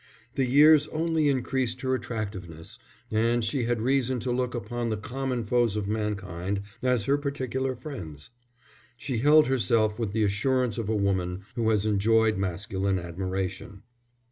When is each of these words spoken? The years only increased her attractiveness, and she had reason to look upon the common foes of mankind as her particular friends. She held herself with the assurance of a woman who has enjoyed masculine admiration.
The 0.33 0.45
years 0.45 0.87
only 0.87 1.29
increased 1.29 1.81
her 1.81 1.93
attractiveness, 1.93 2.79
and 3.11 3.45
she 3.45 3.65
had 3.65 3.83
reason 3.83 4.19
to 4.21 4.31
look 4.31 4.55
upon 4.55 4.89
the 4.89 4.97
common 4.97 5.43
foes 5.43 5.75
of 5.75 5.87
mankind 5.87 6.61
as 6.81 7.05
her 7.05 7.19
particular 7.19 7.75
friends. 7.75 8.31
She 8.97 9.19
held 9.19 9.45
herself 9.45 9.99
with 9.99 10.11
the 10.11 10.23
assurance 10.23 10.79
of 10.79 10.89
a 10.89 10.95
woman 10.95 11.43
who 11.55 11.69
has 11.69 11.85
enjoyed 11.85 12.35
masculine 12.39 12.97
admiration. 12.97 13.83